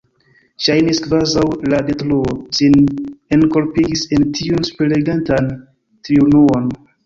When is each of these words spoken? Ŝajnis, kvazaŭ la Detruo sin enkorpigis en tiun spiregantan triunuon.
Ŝajnis, 0.67 1.01
kvazaŭ 1.03 1.43
la 1.73 1.81
Detruo 1.89 2.33
sin 2.61 2.79
enkorpigis 3.39 4.05
en 4.19 4.29
tiun 4.41 4.69
spiregantan 4.73 5.55
triunuon. 6.07 6.77